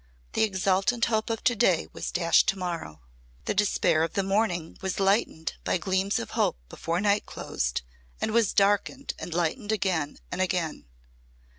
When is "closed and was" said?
7.27-8.51